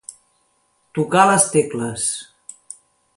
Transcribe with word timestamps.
Tocar 0.99 1.27
les 1.31 1.45
tecles. 1.57 2.07